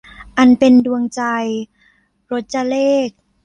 [0.37, 1.21] อันเป็นดวงใจ-
[2.29, 2.75] รจเร
[3.07, 3.09] ข